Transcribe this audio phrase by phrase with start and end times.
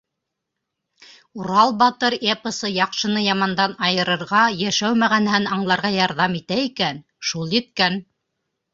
[1.41, 7.07] «Урал батыр» эпосы яҡшыны ямандан айырырға, йәшәү мәғәнәһен аңларға ярҙам итә икән—
[7.41, 8.05] шул еткән.